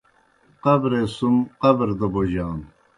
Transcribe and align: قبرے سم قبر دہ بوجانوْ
قبرے 0.63 1.01
سم 1.15 1.35
قبر 1.61 1.87
دہ 1.99 2.07
بوجانوْ 2.13 2.65